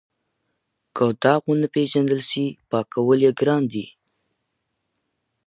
[0.95, 3.85] که داغ ونه پېژندل سي پاکول یې ګران دي.